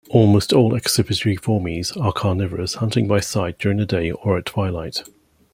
[0.09, 5.03] Almost all Accipitriformes are carnivorous, hunting by sight during the day or at twilight.